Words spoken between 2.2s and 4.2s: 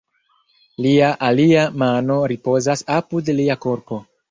ripozas apud lia korpo.